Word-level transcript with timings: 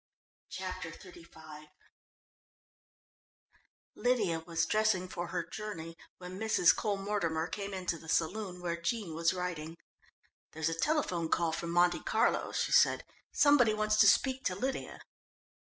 Chapter 0.49 0.89
XXXV 0.89 1.69
Lydia 3.93 4.39
was 4.39 4.65
dressing 4.65 5.07
for 5.07 5.27
her 5.27 5.43
journey 5.45 5.95
when 6.17 6.39
Mrs. 6.39 6.75
Cole 6.75 6.97
Mortimer 6.97 7.45
came 7.45 7.71
into 7.71 7.99
the 7.99 8.09
saloon 8.09 8.61
where 8.61 8.81
Jean 8.81 9.13
was 9.13 9.31
writing. 9.31 9.77
"There's 10.53 10.69
a 10.69 10.73
telephone 10.73 11.29
call 11.29 11.51
from 11.51 11.69
Monte 11.69 11.99
Carlo," 11.99 12.51
she 12.51 12.71
said. 12.71 13.03
"Somebody 13.31 13.75
wants 13.75 13.97
to 13.97 14.07
speak 14.07 14.43
to 14.45 14.55
Lydia." 14.55 15.01